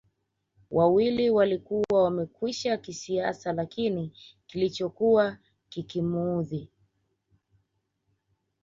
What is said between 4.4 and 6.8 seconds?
kilichokuwa kikimuudhi